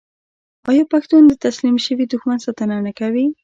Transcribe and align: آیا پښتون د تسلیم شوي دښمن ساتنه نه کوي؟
آیا 0.69 0.83
پښتون 0.93 1.21
د 1.27 1.33
تسلیم 1.45 1.75
شوي 1.85 2.05
دښمن 2.07 2.37
ساتنه 2.45 2.75
نه 2.85 2.91
کوي؟ 2.99 3.25